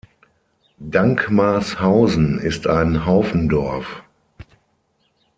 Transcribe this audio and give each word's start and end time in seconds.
Dankmarshausen 0.79 2.39
ist 2.39 2.65
ein 2.65 3.05
Haufendorf. 3.05 4.01